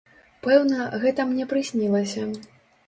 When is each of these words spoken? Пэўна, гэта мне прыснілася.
Пэўна, 0.47 0.79
гэта 1.03 1.27
мне 1.35 1.49
прыснілася. 1.53 2.29